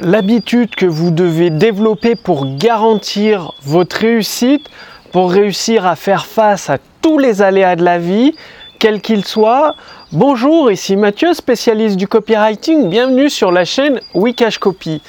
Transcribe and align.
l'habitude 0.00 0.74
que 0.74 0.86
vous 0.86 1.10
devez 1.10 1.50
développer 1.50 2.14
pour 2.14 2.56
garantir 2.56 3.52
votre 3.62 3.96
réussite, 3.96 4.68
pour 5.12 5.32
réussir 5.32 5.86
à 5.86 5.96
faire 5.96 6.26
face 6.26 6.70
à 6.70 6.78
tous 7.02 7.18
les 7.18 7.42
aléas 7.42 7.76
de 7.76 7.84
la 7.84 7.98
vie, 7.98 8.34
quels 8.78 9.00
qu'ils 9.00 9.24
soient. 9.24 9.74
Bonjour, 10.12 10.70
ici 10.70 10.96
Mathieu, 10.96 11.34
spécialiste 11.34 11.96
du 11.96 12.06
copywriting. 12.06 12.88
Bienvenue 12.88 13.28
sur 13.28 13.50
la 13.50 13.64
chaîne 13.64 14.00
Wikash 14.14 14.58
Copy. 14.58 15.02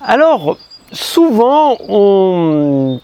Alors, 0.00 0.56
souvent, 0.92 1.76
on... 1.88 3.00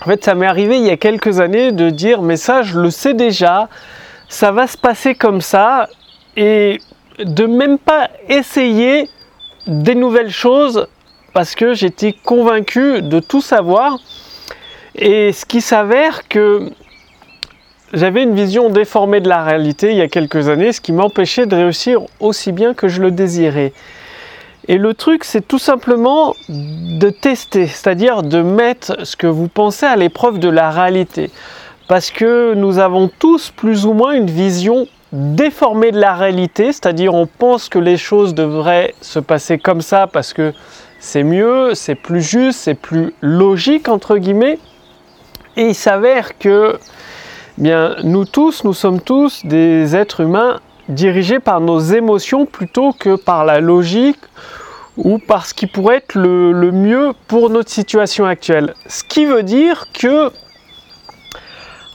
en 0.00 0.04
fait, 0.04 0.24
ça 0.24 0.34
m'est 0.34 0.46
arrivé 0.46 0.78
il 0.78 0.84
y 0.84 0.90
a 0.90 0.96
quelques 0.96 1.38
années 1.38 1.70
de 1.70 1.90
dire, 1.90 2.22
mais 2.22 2.36
ça, 2.36 2.62
je 2.62 2.80
le 2.80 2.90
sais 2.90 3.14
déjà, 3.14 3.68
ça 4.28 4.50
va 4.50 4.66
se 4.66 4.76
passer 4.76 5.14
comme 5.14 5.40
ça, 5.40 5.88
et 6.36 6.80
de 7.24 7.46
même 7.46 7.78
pas 7.78 8.10
essayer 8.28 9.08
des 9.66 9.94
nouvelles 9.94 10.30
choses 10.30 10.86
parce 11.32 11.54
que 11.54 11.74
j'étais 11.74 12.12
convaincu 12.12 13.02
de 13.02 13.20
tout 13.20 13.40
savoir. 13.40 13.98
Et 14.94 15.32
ce 15.32 15.46
qui 15.46 15.60
s'avère 15.60 16.28
que 16.28 16.70
j'avais 17.92 18.22
une 18.22 18.34
vision 18.34 18.70
déformée 18.70 19.20
de 19.20 19.28
la 19.28 19.42
réalité 19.42 19.92
il 19.92 19.98
y 19.98 20.02
a 20.02 20.08
quelques 20.08 20.48
années, 20.48 20.72
ce 20.72 20.80
qui 20.80 20.92
m'empêchait 20.92 21.46
de 21.46 21.56
réussir 21.56 22.00
aussi 22.20 22.52
bien 22.52 22.74
que 22.74 22.88
je 22.88 23.00
le 23.00 23.10
désirais. 23.10 23.72
Et 24.68 24.78
le 24.78 24.94
truc, 24.94 25.24
c'est 25.24 25.46
tout 25.46 25.58
simplement 25.58 26.34
de 26.48 27.10
tester, 27.10 27.66
c'est-à-dire 27.66 28.22
de 28.22 28.42
mettre 28.42 29.04
ce 29.04 29.16
que 29.16 29.26
vous 29.26 29.48
pensez 29.48 29.86
à 29.86 29.96
l'épreuve 29.96 30.38
de 30.38 30.48
la 30.48 30.70
réalité. 30.70 31.30
Parce 31.88 32.10
que 32.10 32.54
nous 32.54 32.78
avons 32.78 33.10
tous 33.18 33.50
plus 33.50 33.86
ou 33.86 33.92
moins 33.92 34.12
une 34.12 34.30
vision 34.30 34.86
déformé 35.12 35.92
de 35.92 36.00
la 36.00 36.14
réalité, 36.14 36.72
c'est-à-dire 36.72 37.14
on 37.14 37.26
pense 37.26 37.68
que 37.68 37.78
les 37.78 37.98
choses 37.98 38.34
devraient 38.34 38.94
se 39.02 39.18
passer 39.18 39.58
comme 39.58 39.82
ça 39.82 40.06
parce 40.06 40.32
que 40.32 40.52
c'est 40.98 41.22
mieux, 41.22 41.74
c'est 41.74 41.94
plus 41.94 42.22
juste, 42.22 42.60
c'est 42.60 42.74
plus 42.74 43.12
logique 43.20 43.88
entre 43.88 44.16
guillemets. 44.16 44.58
Et 45.56 45.68
il 45.68 45.74
s'avère 45.74 46.38
que 46.38 46.78
bien 47.58 47.96
nous 48.04 48.24
tous, 48.24 48.64
nous 48.64 48.72
sommes 48.72 49.00
tous 49.00 49.44
des 49.44 49.94
êtres 49.94 50.20
humains 50.20 50.60
dirigés 50.88 51.40
par 51.40 51.60
nos 51.60 51.78
émotions 51.78 52.46
plutôt 52.46 52.92
que 52.92 53.16
par 53.16 53.44
la 53.44 53.60
logique 53.60 54.20
ou 54.96 55.18
par 55.18 55.46
ce 55.46 55.52
qui 55.52 55.66
pourrait 55.66 55.96
être 55.96 56.14
le, 56.14 56.52
le 56.52 56.72
mieux 56.72 57.12
pour 57.28 57.50
notre 57.50 57.70
situation 57.70 58.24
actuelle. 58.24 58.74
Ce 58.86 59.04
qui 59.04 59.26
veut 59.26 59.42
dire 59.42 59.86
que 59.92 60.30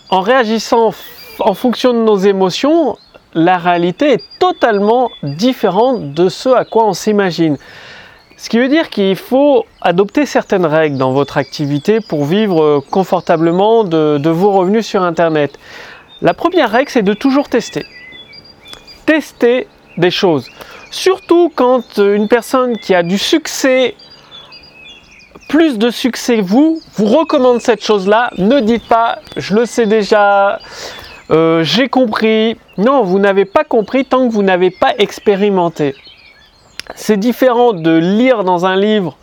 en 0.10 0.22
réagissant 0.22 0.94
en 1.40 1.54
fonction 1.54 1.94
de 1.94 2.00
nos 2.00 2.18
émotions, 2.18 2.98
la 3.38 3.60
réalité 3.60 4.14
est 4.14 4.24
totalement 4.40 5.12
différente 5.22 6.14
de 6.14 6.28
ce 6.28 6.50
à 6.50 6.66
quoi 6.66 6.88
on 6.88 6.94
s'imagine. 6.94 7.58
Ce 8.36 8.50
qui 8.50 8.58
veut 8.58 8.68
dire 8.68 8.90
qu'il 8.90 9.16
faut 9.16 9.66
adopter 9.80 10.26
certaines 10.26 10.66
règles 10.66 10.98
dans 10.98 11.12
votre 11.12 11.38
activité 11.38 12.00
pour 12.02 12.26
vivre 12.26 12.84
confortablement 12.90 13.84
de, 13.84 14.30
vos 14.30 14.52
revenus 14.52 14.88
sur 14.88 15.04
Internet. 15.04 15.58
La 16.24 16.34
première 16.34 16.72
règle, 16.72 16.90
c'est 16.90 17.04
de 17.04 17.14
toujours 17.14 17.48
tester. 17.48 17.86
Tester 19.06 19.68
des 19.98 20.12
choses. 20.12 20.48
Surtout 20.90 21.52
quand 21.54 21.98
une 21.98 22.28
personne 22.28 22.76
qui 22.80 22.96
a 22.96 23.04
du 23.04 23.20
succès, 23.20 23.96
plus 25.48 25.78
de 25.78 25.92
succès 25.92 26.38
que 26.38 26.44
vous, 26.44 26.82
vous 26.96 27.06
recommande 27.06 27.62
cette 27.62 27.84
chose-là, 27.84 28.32
ne 28.40 28.60
dites 28.62 28.88
pas 28.88 29.20
je 29.36 29.54
le 29.56 29.68
sais 29.68 29.86
déjà, 29.86 30.60
euh, 31.32 31.64
j'ai 31.64 31.90
compris. 31.90 32.58
Non, 32.78 33.04
vous 33.04 33.20
n'avez 33.20 33.46
pas 33.46 33.64
compris 33.64 34.06
tant 34.06 34.28
que 34.28 34.34
vous 34.34 34.44
n'avez 34.44 34.72
pas 34.72 34.94
expérimenté. 34.98 35.96
C'est 36.96 37.18
différent 37.18 37.74
de 37.74 37.98
lire 37.98 38.44
dans 38.44 38.66
un 38.66 38.76
livre 38.76 39.18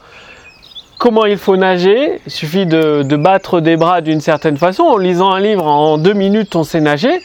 comment 0.98 1.25
il 1.25 1.38
faut 1.38 1.56
nager. 1.56 2.20
Il 2.27 2.32
suffit 2.32 2.66
de, 2.66 3.16
battre 3.16 3.60
des 3.60 3.77
bras 3.77 4.00
d'une 4.00 4.20
certaine 4.20 4.56
façon. 4.56 4.84
En 4.84 4.97
lisant 4.97 5.32
un 5.32 5.41
livre, 5.41 5.66
en 5.66 5.98
deux 5.98 6.12
minutes, 6.12 6.56
on 6.56 6.64
sait 6.64 6.80
nager. 6.80 7.20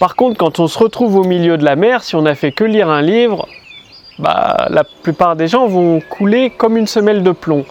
Par 0.00 0.16
contre, 0.16 0.38
quand 0.38 0.60
on 0.60 0.66
se 0.66 0.78
retrouve 0.78 1.16
au 1.16 1.24
milieu 1.24 1.56
de 1.56 1.64
la 1.64 1.76
mer, 1.76 2.02
si 2.02 2.16
on 2.16 2.22
n'a 2.22 2.34
fait 2.34 2.52
que 2.52 2.64
lire 2.64 2.90
un 2.90 3.02
livre, 3.02 3.48
bah, 4.18 4.68
la 4.70 4.84
plupart 4.84 5.36
des 5.36 5.48
gens 5.48 5.66
vont 5.66 6.00
couler 6.00 6.50
comme 6.50 6.76
une 6.76 6.86
semelle 6.86 7.22
de 7.22 7.32
plomb. 7.32 7.64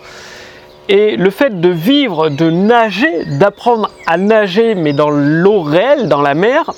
Et 0.87 1.15
le 1.17 1.29
fait 1.31 1.59
de 1.59 1.69
vivre, 1.69 2.29
de 2.29 2.49
nager, 2.49 3.25
d'apprendre 3.39 3.89
à 4.05 4.17
nager, 4.17 4.75
mais 4.75 4.93
dans 4.93 5.09
l'eau 5.09 5.61
réelle, 5.61 6.07
dans 6.07 6.21
la 6.21 6.35
mer, 6.35 6.71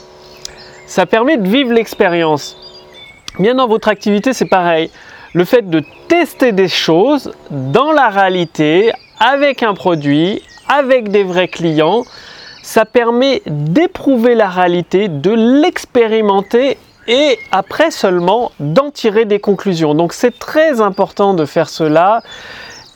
ça 0.85 1.05
permet 1.05 1.37
de 1.37 1.47
vivre 1.47 1.73
l'expérience. 1.73 2.57
Bien 3.37 3.55
dans 3.55 3.67
votre 3.67 3.89
activité, 3.89 4.31
c'est 4.31 4.45
pareil. 4.45 4.89
Le 5.33 5.43
fait 5.43 5.69
de 5.69 5.83
tester 6.07 6.53
des 6.53 6.69
choses 6.69 7.33
dans 7.51 7.91
la 7.91 8.07
réalité, 8.07 8.91
avec 9.19 9.61
un 9.61 9.73
produit, 9.73 10.41
avec 10.69 11.09
des 11.09 11.23
vrais 11.23 11.49
clients, 11.49 12.03
ça 12.63 12.85
permet 12.85 13.41
d'éprouver 13.45 14.35
la 14.35 14.49
réalité, 14.49 15.09
de 15.09 15.31
l'expérimenter 15.31 16.77
et 17.07 17.39
après 17.51 17.91
seulement 17.91 18.51
d'en 18.59 18.91
tirer 18.91 19.25
des 19.25 19.39
conclusions. 19.39 19.95
Donc 19.95 20.13
c'est 20.13 20.37
très 20.37 20.81
important 20.81 21.33
de 21.33 21.45
faire 21.45 21.69
cela 21.69 22.21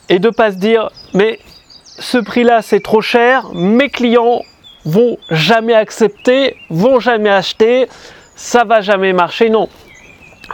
et 0.08 0.18
de 0.18 0.30
pas 0.30 0.52
se 0.52 0.56
dire 0.56 0.90
mais 1.14 1.38
ce 1.84 2.18
prix-là 2.18 2.62
c'est 2.62 2.80
trop 2.80 3.00
cher, 3.00 3.50
mes 3.54 3.88
clients 3.88 4.42
vont 4.84 5.16
jamais 5.30 5.74
accepter, 5.74 6.56
vont 6.70 7.00
jamais 7.00 7.30
acheter, 7.30 7.88
ça 8.34 8.64
va 8.64 8.80
jamais 8.80 9.12
marcher. 9.12 9.50
Non, 9.50 9.68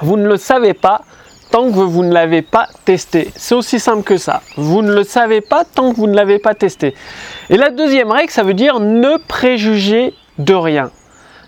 vous 0.03 0.16
ne 0.16 0.28
le 0.28 0.36
savez 0.36 0.75
pas 0.75 1.03
tant 1.50 1.70
que 1.70 1.78
vous 1.78 2.04
ne 2.04 2.12
l'avez 2.12 2.42
pas 2.42 2.69
testé. 2.84 3.31
C'est 3.34 3.54
aussi 3.54 3.81
simple 3.81 4.03
que 4.03 4.19
ça. 4.19 4.42
Vous 4.56 4.82
ne 4.82 4.92
le 4.92 5.03
savez 5.03 5.41
pas 5.41 5.65
tant 5.65 5.92
que 5.92 5.97
vous 5.97 6.06
ne 6.06 6.15
l'avez 6.15 6.38
pas 6.38 6.54
testé. 6.54 6.94
Et 7.48 7.56
la 7.56 7.70
deuxième 7.70 8.12
règle, 8.12 8.30
ça 8.30 8.42
veut 8.42 8.54
dire 8.54 8.80
ne 8.80 9.16
préjuger 9.16 10.12
de 10.38 10.54
rien. 10.54 10.91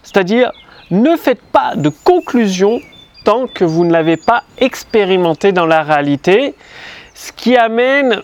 C'est-à-dire 0.03 0.53
ne 0.91 1.17
faites 1.17 1.43
pas 1.43 1.77
de 1.77 1.91
conclusion 1.91 2.81
tant 3.25 3.47
que 3.47 3.65
vous 3.65 3.85
ne 3.85 3.93
l'avez 3.93 4.17
pas 4.17 4.45
expérimenté 4.59 5.53
dans 5.53 5.67
la 5.67 5.83
réalité. 5.83 6.55
Ce 7.31 7.45
qui 7.45 7.57
amène 7.57 8.23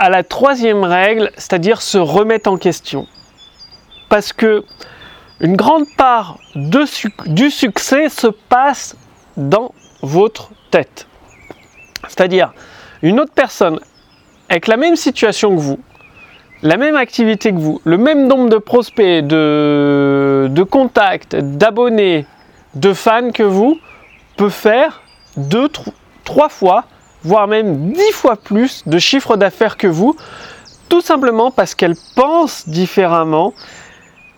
à 0.00 0.10
la 0.10 0.24
troisième 0.24 0.82
règle, 0.82 1.30
c'est-à-dire 1.36 1.80
se 1.80 1.98
remettre 1.98 2.50
en 2.50 2.56
question. 2.56 3.06
Parce 4.08 4.32
que 4.32 4.64
une 5.40 5.54
grande 5.54 5.86
part 5.96 6.38
du 6.56 7.50
succès 7.50 8.08
se 8.08 8.26
passe 8.26 8.96
dans 9.36 9.72
votre 10.02 10.50
tête. 10.72 11.06
C'est-à-dire 12.08 12.52
une 13.02 13.20
autre 13.20 13.32
personne 13.32 13.78
avec 14.48 14.66
la 14.66 14.76
même 14.76 14.96
situation 14.96 15.54
que 15.54 15.60
vous, 15.60 15.78
la 16.62 16.76
même 16.76 16.96
activité 16.96 17.52
que 17.52 17.58
vous, 17.58 17.80
le 17.84 17.98
même 17.98 18.26
nombre 18.26 18.48
de 18.48 18.58
prospects, 18.58 19.24
de, 19.24 20.48
de 20.50 20.62
contacts, 20.64 21.36
d'abonnés, 21.36 22.26
de 22.74 22.92
fans 22.92 23.30
que 23.30 23.44
vous, 23.44 23.78
peut 24.36 24.50
faire 24.50 25.02
deux, 25.36 25.68
trois 26.24 26.48
fois 26.48 26.84
voire 27.24 27.48
même 27.48 27.92
dix 27.92 28.12
fois 28.12 28.36
plus 28.36 28.82
de 28.86 28.98
chiffre 28.98 29.36
d'affaires 29.36 29.76
que 29.76 29.86
vous, 29.86 30.16
tout 30.88 31.00
simplement 31.00 31.50
parce 31.50 31.74
qu'elle 31.74 31.96
pense 32.14 32.68
différemment, 32.68 33.54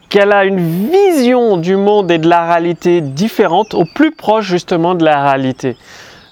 qu'elle 0.09 0.33
a 0.33 0.45
une 0.45 0.89
vision 0.91 1.57
du 1.57 1.77
monde 1.77 2.11
et 2.11 2.19
de 2.19 2.29
la 2.29 2.47
réalité 2.47 3.01
différente, 3.01 3.75
au 3.75 3.85
plus 3.85 4.13
proche 4.13 4.47
justement 4.47 4.95
de 4.95 5.05
la 5.05 5.23
réalité. 5.23 5.77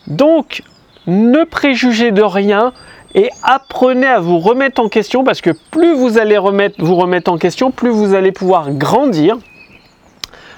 Donc, 0.06 0.62
ne 1.06 1.44
préjugez 1.44 2.12
de 2.12 2.22
rien 2.22 2.72
et 3.14 3.31
apprenez 3.43 4.06
à 4.06 4.20
vous 4.20 4.38
remettre 4.38 4.81
en 4.81 4.88
question 4.88 5.25
parce 5.25 5.41
que 5.41 5.50
plus 5.70 5.94
vous 5.94 6.19
allez 6.19 6.38
remettre, 6.38 6.76
vous 6.78 6.97
remettre 6.97 7.31
en 7.31 7.38
question, 7.38 7.70
plus 7.70 7.91
vous 7.91 8.14
allez 8.14 8.32
pouvoir 8.32 8.70
grandir, 8.72 9.38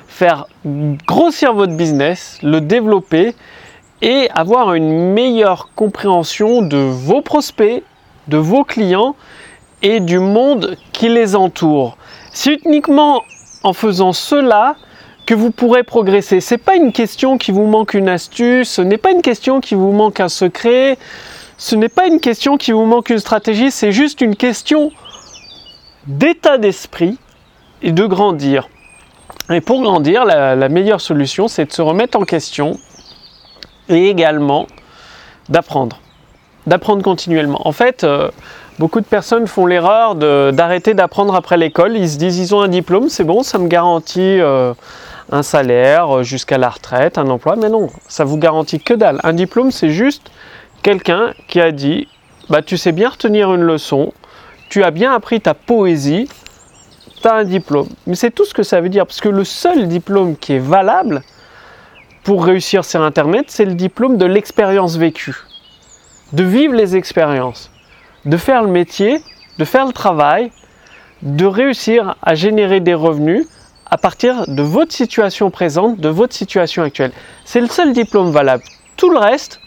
faire 0.07 0.47
grossir 1.07 1.53
votre 1.53 1.77
business, 1.77 2.39
le 2.43 2.61
développer 2.61 3.35
et 4.03 4.29
avoir 4.35 4.75
une 4.75 5.13
meilleure 5.13 5.71
compréhension 5.75 6.63
de 6.63 6.77
vos 6.77 7.23
prospects, 7.23 7.83
de 8.29 8.37
vos 8.37 8.65
clients 8.65 9.17
et 9.83 10.01
du 10.01 10.19
monde 10.19 10.77
qui 10.93 11.09
les 11.09 11.37
entoure. 11.37 11.97
C'est 12.33 12.65
uniquement 12.65 13.23
en 13.63 13.73
faisant 13.73 14.13
cela 14.13 14.77
que 15.27 15.35
vous 15.35 15.51
pourrez 15.51 15.83
progresser. 15.83 16.41
Ce 16.41 16.55
n'est 16.55 16.59
pas 16.59 16.77
une 16.77 16.93
question 16.93 17.37
qui 17.37 17.51
vous 17.51 17.67
manque 17.67 17.95
une 17.95 18.09
astuce, 18.09 18.71
ce 18.71 18.83
n'est 18.83 18.99
pas 18.99 19.11
une 19.11 19.23
question 19.23 19.61
qui 19.61 19.75
vous 19.75 19.93
manque 19.93 20.21
un 20.21 20.29
secret, 20.29 20.99
ce 21.59 21.75
n'est 21.75 21.89
pas 21.89 22.07
une 22.07 22.21
question 22.21 22.57
qui 22.57 22.73
vous 22.73 22.85
manque 22.85 23.11
une 23.11 23.19
stratégie, 23.19 23.71
c'est 23.71 23.93
juste 23.93 24.21
une 24.21 24.37
question 24.37 24.93
d'état 26.07 26.59
d'esprit 26.59 27.19
et 27.83 27.93
de 27.93 28.07
grandir. 28.07 28.69
Et 29.51 29.61
pour 29.61 29.83
grandir, 29.83 30.25
la, 30.25 30.55
la 30.55 30.69
meilleure 30.69 31.01
solution, 31.01 31.49
c'est 31.49 31.67
de 31.67 31.73
se 31.73 31.83
remettre 31.83 32.19
en 32.19 32.25
question, 32.25 32.79
et 33.89 34.09
également 34.09 34.67
d'apprendre, 35.49 36.01
d'apprendre 36.67 37.03
continuellement. 37.03 37.67
En 37.67 37.73
fait, 37.73 38.05
euh, 38.05 38.31
beaucoup 38.79 39.01
de 39.01 39.07
personnes 39.07 39.47
font 39.47 39.67
l'erreur 39.67 40.15
d'arrêter 40.15 40.95
d'apprendre 40.95 41.35
après 41.35 41.57
l'école. 41.57 41.97
Ils 41.97 42.11
se 42.11 42.19
disent 42.19 42.39
ils 42.39 42.55
ont 42.55 42.61
un 42.61 42.69
diplôme, 42.69 43.09
c'est 43.09 43.25
bon, 43.25 43.43
ça 43.43 43.59
me 43.59 43.69
garantit 43.69 44.41
euh, 44.41 44.75
un 45.31 45.43
salaire 45.43 46.23
jusqu'à 46.23 46.59
la 46.59 46.71
retraite, 46.71 47.19
un 47.19 47.29
emploi. 47.29 47.57
Mais 47.57 47.69
non, 47.69 47.89
ça 48.09 48.25
vous 48.25 48.39
garantit 48.39 48.81
que 48.81 48.95
dalle. 48.95 49.21
Un 49.25 49.33
diplôme, 49.33 49.71
c'est 49.71 49.91
juste 49.91 50.31
quelqu'un 50.83 51.33
qui 51.49 51.61
a 51.61 51.73
dit 51.73 52.09
bah, 52.49 52.63
Tu 52.63 52.77
sais 52.77 52.93
bien 52.93 53.09
retenir 53.09 53.53
une 53.55 53.63
leçon, 53.63 54.13
tu 54.69 54.83
as 54.83 54.91
bien 54.91 55.13
appris 55.13 55.41
ta 55.41 55.55
poésie, 55.55 56.29
tu 57.21 57.29
as 57.29 57.35
un 57.35 57.45
diplôme. 57.45 57.89
Mais 58.07 58.15
c'est 58.15 58.31
tout 58.31 58.45
ce 58.45 58.55
que 58.55 58.63
ça 58.63 58.81
veut 58.81 58.89
dire, 58.89 59.07
parce 59.07 59.21
que 59.21 59.29
le 59.29 59.45
seul 59.45 59.89
diplôme 59.89 60.37
qui 60.37 60.55
est 60.55 60.59
valable 60.59 61.23
pour 62.27 62.45
réussir 62.45 62.85
sur 62.85 63.03
Internet, 63.03 63.45
c'est 63.51 63.65
le 63.65 63.75
diplôme 63.75 64.17
de 64.17 64.27
l'expérience 64.27 64.97
vécue. 64.97 65.37
De 66.33 66.43
vivre 66.43 66.75
les 66.75 66.97
expériences, 66.97 67.71
de 68.25 68.37
faire 68.37 68.65
le 68.65 68.69
métier, 68.69 69.23
de 69.61 69.65
faire 69.65 69.87
le 69.87 69.93
travail, 69.93 70.51
de 71.23 71.47
réussir 71.47 72.17
à 72.23 72.35
générer 72.35 72.81
des 72.81 72.95
revenus 72.95 73.47
à 73.89 73.97
partir 73.97 74.45
de 74.49 74.61
votre 74.61 74.93
situation 74.93 75.53
présente, 75.53 76.01
de 76.01 76.09
votre 76.09 76.35
situation 76.35 76.83
actuelle. 76.83 77.13
C'est 77.45 77.61
le 77.61 77.69
seul 77.69 77.93
diplôme 77.93 78.33
valable. 78.33 78.65
Tout 78.97 79.11
le 79.11 79.19
reste, 79.19 79.61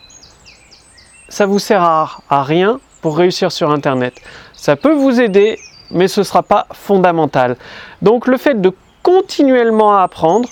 ça 1.29 1.45
vous 1.45 1.59
sert 1.59 1.81
à, 1.81 2.44
rien 2.44 2.81
pour 3.01 3.17
réussir 3.17 3.53
sur 3.53 3.71
Internet. 3.71 4.19
Ça 4.51 4.75
peut 4.75 4.94
vous 4.94 5.21
aider, 5.21 5.57
mais 5.91 6.09
ce 6.09 6.19
ne 6.19 6.25
sera 6.25 6.44
pas 6.44 6.67
fondamental. 6.73 7.55
Donc 8.01 8.27
le 8.27 8.35
fait 8.35 8.59
de 8.59 8.73
continuellement 9.01 9.97
apprendre, 9.97 10.50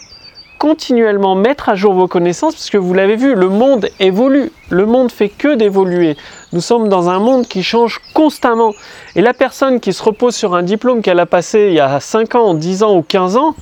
continuellement 0.57 1.36
mettre 1.36 1.69
à 1.69 1.75
jour 1.75 1.94
vos 1.94 2.07
connaissances, 2.07 2.56
parce 2.56 2.69
que 2.69 2.77
vous 2.77 2.94
l'avez 2.94 3.15
vu, 3.15 3.36
le 3.36 3.50
monde 3.50 3.89
évolue, 4.00 4.51
le 4.69 4.86
monde 4.86 5.12
fait 5.12 5.30
que 5.30 5.56
d'évoluer. 5.56 6.18
Nous 6.54 6.62
sommes 6.62 6.89
dans 6.89 7.09
un 7.09 7.19
monde 7.19 7.48
qui 7.48 7.63
change 7.63 8.00
constamment. 8.13 8.74
Et 9.15 9.21
la 9.21 9.33
personne 9.33 9.80
qui 9.80 9.94
se 9.94 10.04
repose 10.04 10.36
sur 10.36 10.56
un 10.56 10.63
diplôme 10.63 11.01
qu'elle 11.01 11.19
a 11.19 11.25
passé 11.25 11.68
il 11.69 11.74
y 11.74 11.80
a 11.80 12.00
5 12.00 12.36
ans, 12.36 12.54
10 12.54 12.83
ans 12.83 12.95
ou 12.95 13.01
15 13.01 13.38
ans, 13.38 13.56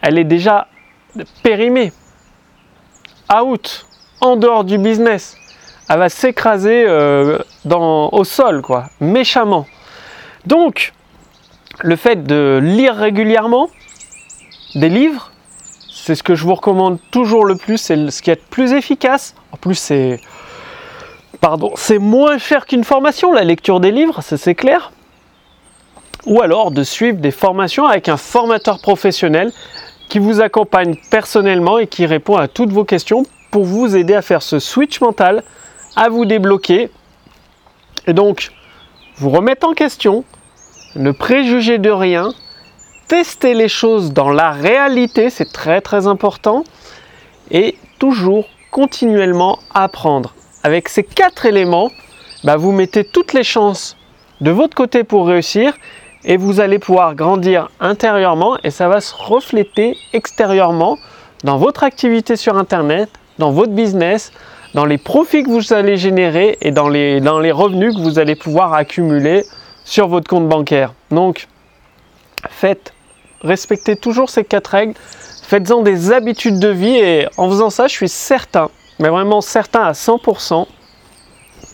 elle 0.00 0.18
est 0.18 0.24
déjà 0.24 0.68
périmée, 1.42 1.92
out, 3.32 3.86
en 4.20 4.36
dehors 4.36 4.64
du 4.64 4.78
business 4.78 5.36
elle 5.88 5.98
va 5.98 6.08
s'écraser 6.08 6.84
euh, 6.86 7.38
au 7.64 8.24
sol, 8.24 8.62
quoi, 8.62 8.86
méchamment. 9.00 9.66
Donc, 10.44 10.92
le 11.80 11.96
fait 11.96 12.24
de 12.24 12.58
lire 12.62 12.96
régulièrement 12.96 13.68
des 14.74 14.88
livres, 14.88 15.30
c'est 16.06 16.14
ce 16.14 16.22
que 16.22 16.36
je 16.36 16.44
vous 16.44 16.54
recommande 16.54 16.98
toujours 17.10 17.44
le 17.44 17.56
plus, 17.56 17.78
c'est 17.78 18.12
ce 18.12 18.22
qui 18.22 18.30
est 18.30 18.36
le 18.36 18.48
plus 18.48 18.74
efficace. 18.74 19.34
En 19.50 19.56
plus, 19.56 19.74
c'est 19.74 20.20
moins 21.98 22.38
cher 22.38 22.64
qu'une 22.66 22.84
formation, 22.84 23.32
la 23.32 23.42
lecture 23.42 23.80
des 23.80 23.90
livres, 23.90 24.20
c'est 24.22 24.54
clair. 24.54 24.92
Ou 26.24 26.42
alors 26.42 26.70
de 26.70 26.84
suivre 26.84 27.18
des 27.18 27.32
formations 27.32 27.86
avec 27.86 28.08
un 28.08 28.16
formateur 28.16 28.78
professionnel 28.78 29.50
qui 30.08 30.20
vous 30.20 30.40
accompagne 30.40 30.94
personnellement 31.10 31.78
et 31.78 31.88
qui 31.88 32.06
répond 32.06 32.36
à 32.36 32.46
toutes 32.46 32.70
vos 32.70 32.84
questions 32.84 33.26
pour 33.50 33.64
vous 33.64 33.96
aider 33.96 34.14
à 34.14 34.22
faire 34.22 34.42
ce 34.42 34.60
switch 34.60 35.00
mental 35.00 35.42
à 35.96 36.08
vous 36.08 36.24
débloquer. 36.24 36.88
Et 38.06 38.12
donc, 38.12 38.52
vous 39.16 39.30
remettre 39.30 39.66
en 39.66 39.72
question, 39.72 40.22
ne 40.94 41.10
préjuger 41.10 41.78
de 41.78 41.90
rien, 41.90 42.32
tester 43.08 43.54
les 43.54 43.68
choses 43.68 44.12
dans 44.12 44.30
la 44.30 44.50
réalité, 44.50 45.30
c'est 45.30 45.52
très 45.52 45.80
très 45.80 46.06
important, 46.06 46.64
et 47.50 47.76
toujours 47.98 48.46
continuellement 48.70 49.58
apprendre. 49.74 50.34
Avec 50.62 50.88
ces 50.88 51.04
quatre 51.04 51.46
éléments, 51.46 51.90
bah, 52.44 52.56
vous 52.56 52.72
mettez 52.72 53.04
toutes 53.04 53.32
les 53.32 53.44
chances 53.44 53.96
de 54.40 54.50
votre 54.50 54.74
côté 54.74 55.04
pour 55.04 55.26
réussir 55.26 55.74
et 56.24 56.36
vous 56.36 56.60
allez 56.60 56.78
pouvoir 56.78 57.14
grandir 57.14 57.68
intérieurement 57.80 58.58
et 58.64 58.70
ça 58.70 58.88
va 58.88 59.00
se 59.00 59.14
refléter 59.14 59.96
extérieurement 60.12 60.98
dans 61.44 61.56
votre 61.56 61.84
activité 61.84 62.36
sur 62.36 62.56
Internet, 62.56 63.08
dans 63.38 63.52
votre 63.52 63.72
business, 63.72 64.32
dans 64.74 64.84
les 64.84 64.98
profits 64.98 65.44
que 65.44 65.50
vous 65.50 65.72
allez 65.72 65.96
générer 65.96 66.58
et 66.60 66.72
dans 66.72 66.88
les, 66.88 67.20
dans 67.20 67.38
les 67.38 67.52
revenus 67.52 67.94
que 67.94 68.00
vous 68.00 68.18
allez 68.18 68.34
pouvoir 68.34 68.74
accumuler 68.74 69.44
sur 69.84 70.08
votre 70.08 70.28
compte 70.28 70.48
bancaire. 70.48 70.92
Donc, 71.10 71.46
faites, 72.50 72.92
respectez 73.42 73.96
toujours 73.96 74.30
ces 74.30 74.44
quatre 74.44 74.68
règles, 74.68 74.94
faites-en 75.42 75.82
des 75.82 76.12
habitudes 76.12 76.58
de 76.58 76.68
vie 76.68 76.96
et 76.96 77.28
en 77.36 77.48
faisant 77.48 77.70
ça, 77.70 77.86
je 77.86 77.92
suis 77.92 78.08
certain, 78.08 78.68
mais 78.98 79.08
vraiment 79.08 79.40
certain 79.40 79.82
à 79.82 79.92
100% 79.92 80.66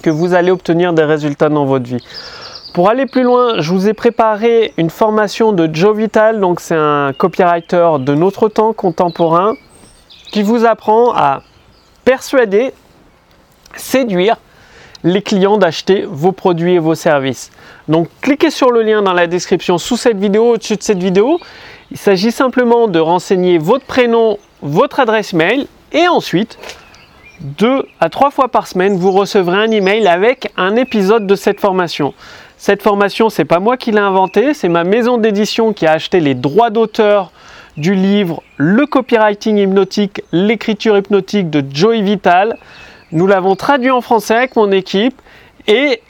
que 0.03 0.11
vous 0.11 0.35
allez 0.35 0.51
obtenir 0.51 0.93
des 0.93 1.05
résultats 1.05 1.49
dans 1.49 1.65
votre 1.65 1.87
vie. 1.87 2.05
Pour 2.75 2.89
aller 2.89 3.07
plus 3.07 3.23
loin, 3.23 3.61
je 3.61 3.71
vous 3.73 3.89
ai 3.89 3.93
préparé 3.93 4.73
une 4.79 4.91
formation 4.91 5.53
de 5.53 5.69
Joe 5.73 5.97
Vital, 5.97 6.41
donc 6.41 6.61
c'est 6.61 6.75
un 6.75 7.13
copywriter 7.13 7.97
de 8.01 8.15
notre 8.15 8.49
temps 8.49 8.73
contemporain 8.73 9.55
qui 10.33 10.43
vous 10.43 10.65
apprend 10.65 11.13
à 11.15 11.43
persuader 12.05 12.73
séduire 13.77 14.37
les 15.05 15.23
clients 15.23 15.59
d'acheter 15.59 16.05
vos 16.09 16.33
produits 16.33 16.75
et 16.75 16.79
vos 16.79 16.95
services. 16.95 17.51
Donc 17.89 18.09
cliquez 18.21 18.51
sur 18.51 18.71
le 18.71 18.83
lien 18.83 19.03
dans 19.03 19.13
la 19.13 19.27
description 19.27 19.79
sous 19.79 19.97
cette 19.97 20.19
vidéo, 20.19 20.55
au-dessus 20.55 20.77
de 20.77 20.83
cette 20.83 21.03
vidéo. 21.03 21.41
Il 21.91 21.99
s'agit 21.99 22.33
simplement 22.33 22.89
de 22.89 22.99
renseigner 22.99 23.59
votre 23.59 23.85
prénom, 23.85 24.39
votre 24.63 25.01
adresse 25.01 25.33
mail 25.33 25.67
et 25.93 26.09
ensuite 26.09 26.59
deux 27.43 27.85
à 28.01 28.09
trois 28.09 28.31
fois 28.31 28.49
par 28.49 28.69
semaine, 28.69 28.97
vous 28.97 29.11
recevrez 29.11 29.57
un 29.57 29.71
email 29.71 30.07
avec 30.07 30.53
un 30.57 30.77
épisode 30.77 31.27
de 31.27 31.35
cette 31.35 31.61
formation. 31.61 32.15
Cette 32.57 32.83
formation, 32.83 33.31
c'est 33.31 33.45
pas 33.45 33.59
moi 33.59 33.77
qui 33.77 33.91
l'ai 33.91 33.99
inventée, 33.99 34.55
c'est 34.55 34.69
ma 34.69 34.85
maison 34.85 35.19
d'édition 35.19 35.73
qui 35.73 35.85
a 35.85 35.93
acheté 35.93 36.21
les 36.21 36.35
droits 36.35 36.71
d'auteur 36.71 37.33
du 37.77 37.95
livre 37.95 38.43
Le 38.57 38.87
copywriting 38.87 39.57
hypnotique, 39.57 40.23
l'écriture 40.31 40.97
hypnotique 40.97 41.51
de 41.51 41.65
Joey 41.75 42.03
Vital. 42.03 42.57
Nous 43.13 43.27
l'avons 43.27 43.57
traduit 43.57 43.91
en 43.91 44.01
français 44.01 44.35
avec 44.35 44.57
mon 44.57 44.73
équipe 44.73 45.21
et 45.69 46.01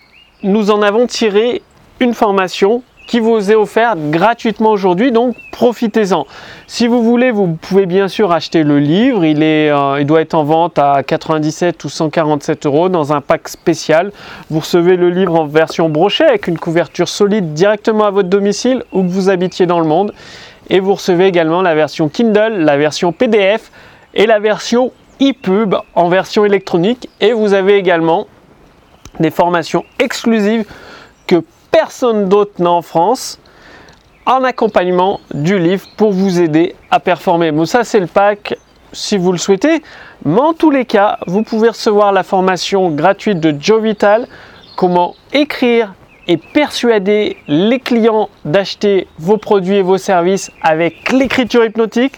nous 0.44 0.70
en 0.70 0.82
avons 0.82 1.08
tiré 1.08 1.60
une 1.98 2.14
formation 2.14 2.84
qui 3.08 3.18
vous 3.18 3.50
est 3.50 3.56
offerte 3.56 3.98
gratuitement 4.10 4.70
aujourd'hui, 4.70 5.10
donc 5.10 5.34
profitez-en. 5.50 6.26
Si 6.68 6.86
vous 6.86 7.02
voulez, 7.02 7.32
vous 7.32 7.58
pouvez 7.60 7.86
bien 7.86 8.06
sûr 8.06 8.30
acheter 8.30 8.62
le 8.62 8.78
livre, 8.78 9.24
il, 9.24 9.42
euh, 9.42 10.04
doit 10.04 10.20
être 10.20 10.34
en 10.34 10.44
vente 10.44 10.78
à 10.78 11.02
97 11.02 11.82
ou 11.82 11.88
147 11.88 12.66
euros 12.66 12.88
dans 12.88 13.12
un 13.12 13.20
pack 13.20 13.48
spécial. 13.48 14.12
Vous 14.48 14.60
recevez 14.60 14.96
le 14.96 15.10
livre 15.10 15.40
en 15.40 15.46
version 15.46 15.88
brochée 15.88 16.24
avec 16.24 16.46
une 16.46 16.58
couverture 16.58 17.08
solide 17.08 17.52
directement 17.52 18.04
à 18.04 18.10
votre 18.10 18.28
domicile 18.28 18.84
où 18.92 19.02
que 19.02 19.08
vous 19.08 19.28
habitiez 19.28 19.66
dans 19.66 19.80
le 19.80 19.86
monde. 19.86 20.14
Et 20.70 20.78
vous 20.78 20.94
recevez 20.94 21.26
également 21.26 21.62
la 21.62 21.74
version 21.74 22.08
Kindle, 22.08 22.58
la 22.58 22.76
version 22.76 23.12
PDF 23.12 23.72
et 24.14 24.26
la 24.26 24.38
version 24.38 24.92
e-pub 25.30 25.76
en 25.94 26.08
version 26.08 26.44
électronique 26.44 27.08
et 27.20 27.32
vous 27.32 27.52
avez 27.52 27.76
également 27.76 28.26
des 29.20 29.30
formations 29.30 29.84
exclusives 29.98 30.64
que 31.26 31.44
personne 31.70 32.28
d'autre 32.28 32.60
n'a 32.62 32.70
en 32.70 32.82
France 32.82 33.38
en 34.26 34.44
accompagnement 34.44 35.20
du 35.34 35.58
livre 35.58 35.86
pour 35.96 36.12
vous 36.12 36.40
aider 36.40 36.74
à 36.90 37.00
performer. 37.00 37.50
Bon, 37.52 37.64
ça 37.64 37.84
c'est 37.84 38.00
le 38.00 38.06
pack 38.06 38.54
si 38.92 39.16
vous 39.16 39.32
le 39.32 39.38
souhaitez, 39.38 39.82
mais 40.24 40.40
en 40.40 40.52
tous 40.52 40.70
les 40.70 40.84
cas, 40.84 41.18
vous 41.26 41.42
pouvez 41.42 41.70
recevoir 41.70 42.12
la 42.12 42.22
formation 42.22 42.90
gratuite 42.90 43.40
de 43.40 43.54
Joe 43.58 43.82
Vital, 43.82 44.28
comment 44.76 45.14
écrire 45.32 45.94
et 46.28 46.36
persuader 46.36 47.36
les 47.48 47.80
clients 47.80 48.28
d'acheter 48.44 49.08
vos 49.18 49.38
produits 49.38 49.76
et 49.76 49.82
vos 49.82 49.98
services 49.98 50.50
avec 50.62 51.10
l'écriture 51.10 51.64
hypnotique. 51.64 52.14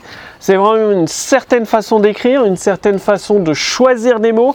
C'est 0.46 0.56
vraiment 0.56 0.90
une 0.90 1.06
certaine 1.06 1.64
façon 1.64 2.00
d'écrire, 2.00 2.44
une 2.44 2.58
certaine 2.58 2.98
façon 2.98 3.40
de 3.40 3.54
choisir 3.54 4.20
des 4.20 4.32
mots, 4.32 4.54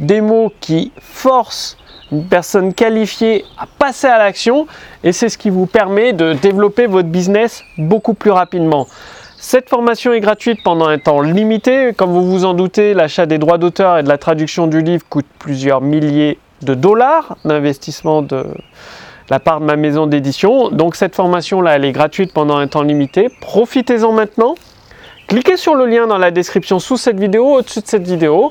des 0.00 0.20
mots 0.20 0.52
qui 0.58 0.90
forcent 1.00 1.76
une 2.10 2.24
personne 2.24 2.74
qualifiée 2.74 3.44
à 3.56 3.66
passer 3.78 4.08
à 4.08 4.18
l'action 4.18 4.66
et 5.04 5.12
c'est 5.12 5.28
ce 5.28 5.38
qui 5.38 5.50
vous 5.50 5.66
permet 5.66 6.12
de 6.12 6.32
développer 6.32 6.86
votre 6.86 7.06
business 7.06 7.62
beaucoup 7.76 8.14
plus 8.14 8.32
rapidement. 8.32 8.88
Cette 9.38 9.68
formation 9.68 10.12
est 10.12 10.18
gratuite 10.18 10.58
pendant 10.64 10.88
un 10.88 10.98
temps 10.98 11.20
limité. 11.20 11.92
Comme 11.96 12.10
vous 12.10 12.28
vous 12.28 12.44
en 12.44 12.54
doutez, 12.54 12.92
l'achat 12.92 13.26
des 13.26 13.38
droits 13.38 13.58
d'auteur 13.58 13.98
et 13.98 14.02
de 14.02 14.08
la 14.08 14.18
traduction 14.18 14.66
du 14.66 14.82
livre 14.82 15.04
coûte 15.08 15.26
plusieurs 15.38 15.82
milliers 15.82 16.40
de 16.62 16.74
dollars 16.74 17.36
d'investissement 17.44 18.22
de 18.22 18.44
la 19.30 19.38
part 19.38 19.60
de 19.60 19.66
ma 19.66 19.76
maison 19.76 20.08
d'édition. 20.08 20.70
Donc 20.70 20.96
cette 20.96 21.14
formation-là, 21.14 21.76
elle 21.76 21.84
est 21.84 21.92
gratuite 21.92 22.32
pendant 22.32 22.56
un 22.56 22.66
temps 22.66 22.82
limité. 22.82 23.28
Profitez-en 23.40 24.10
maintenant. 24.10 24.56
Cliquez 25.28 25.58
sur 25.58 25.74
le 25.74 25.84
lien 25.84 26.06
dans 26.06 26.16
la 26.16 26.30
description 26.30 26.78
sous 26.78 26.96
cette 26.96 27.20
vidéo, 27.20 27.56
au-dessus 27.56 27.82
de 27.82 27.86
cette 27.86 28.08
vidéo, 28.08 28.50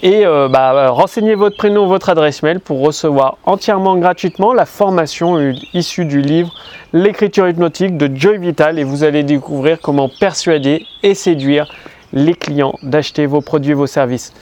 et 0.00 0.24
euh, 0.24 0.48
bah, 0.48 0.88
renseignez 0.88 1.34
votre 1.34 1.54
prénom, 1.58 1.86
votre 1.86 2.08
adresse 2.08 2.42
mail 2.42 2.60
pour 2.60 2.80
recevoir 2.80 3.36
entièrement 3.44 3.94
gratuitement 3.96 4.54
la 4.54 4.64
formation 4.64 5.52
issue 5.74 6.06
du 6.06 6.22
livre 6.22 6.50
L'écriture 6.94 7.46
hypnotique 7.46 7.98
de 7.98 8.10
Joy 8.16 8.38
Vital 8.38 8.78
et 8.78 8.84
vous 8.84 9.04
allez 9.04 9.22
découvrir 9.22 9.78
comment 9.82 10.08
persuader 10.08 10.86
et 11.02 11.14
séduire 11.14 11.70
les 12.14 12.32
clients 12.32 12.74
d'acheter 12.82 13.26
vos 13.26 13.42
produits 13.42 13.72
et 13.72 13.74
vos 13.74 13.86
services. 13.86 14.32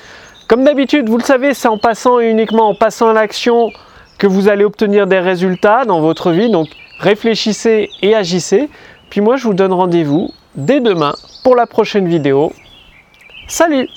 Comme 0.46 0.62
d'habitude, 0.62 1.08
vous 1.08 1.18
le 1.18 1.24
savez, 1.24 1.52
c'est 1.52 1.66
en 1.66 1.78
passant 1.78 2.20
et 2.20 2.30
uniquement 2.30 2.68
en 2.68 2.74
passant 2.76 3.08
à 3.08 3.12
l'action 3.12 3.70
que 4.18 4.28
vous 4.28 4.48
allez 4.48 4.64
obtenir 4.64 5.08
des 5.08 5.18
résultats 5.18 5.84
dans 5.84 6.00
votre 6.00 6.30
vie. 6.30 6.48
Donc 6.48 6.68
réfléchissez 7.00 7.90
et 8.02 8.14
agissez. 8.14 8.68
Puis 9.10 9.20
moi, 9.20 9.34
je 9.34 9.48
vous 9.48 9.54
donne 9.54 9.72
rendez-vous 9.72 10.30
dès 10.54 10.80
demain 10.80 11.14
pour 11.42 11.56
la 11.56 11.66
prochaine 11.66 12.09
vidéo. 12.09 12.52
Salut 13.49 13.88